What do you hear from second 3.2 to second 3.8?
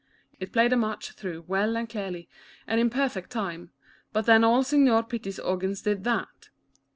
time,